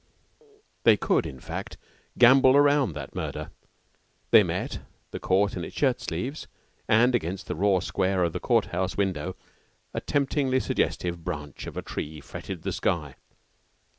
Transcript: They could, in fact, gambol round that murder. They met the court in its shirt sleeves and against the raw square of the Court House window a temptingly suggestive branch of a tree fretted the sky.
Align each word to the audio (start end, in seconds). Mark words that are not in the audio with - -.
They 0.83 0.97
could, 0.97 1.27
in 1.27 1.39
fact, 1.39 1.77
gambol 2.17 2.59
round 2.59 2.95
that 2.95 3.13
murder. 3.13 3.51
They 4.31 4.41
met 4.41 4.79
the 5.11 5.19
court 5.19 5.55
in 5.55 5.63
its 5.63 5.75
shirt 5.75 6.01
sleeves 6.01 6.47
and 6.87 7.13
against 7.13 7.45
the 7.45 7.53
raw 7.53 7.81
square 7.81 8.23
of 8.23 8.33
the 8.33 8.39
Court 8.39 8.65
House 8.73 8.97
window 8.97 9.35
a 9.93 10.01
temptingly 10.01 10.59
suggestive 10.59 11.23
branch 11.23 11.67
of 11.67 11.77
a 11.77 11.83
tree 11.83 12.19
fretted 12.19 12.63
the 12.63 12.71
sky. 12.71 13.13